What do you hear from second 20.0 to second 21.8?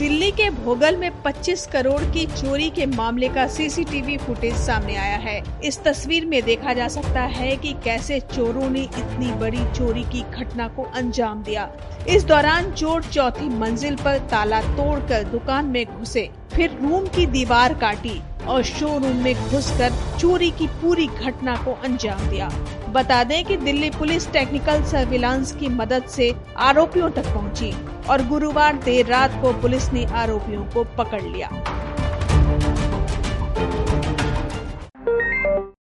चोरी की पूरी घटना को